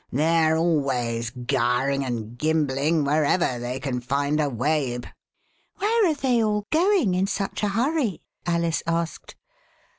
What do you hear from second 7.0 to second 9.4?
in such a hurry? Alice asked.